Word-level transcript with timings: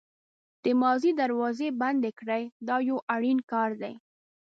د 0.63 0.65
ماضي 0.81 1.11
دروازې 1.21 1.67
بندې 1.81 2.11
کړئ 2.19 2.43
دا 2.67 2.75
یو 2.89 2.97
اړین 3.13 3.37
کار 3.51 3.69
دی. 3.81 3.93